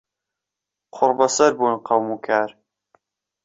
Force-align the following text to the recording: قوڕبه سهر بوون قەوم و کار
قوڕبه 0.95 1.27
سهر 1.35 1.51
بوون 1.57 1.75
قەوم 1.87 2.05
و 2.13 2.17
کار 2.25 2.49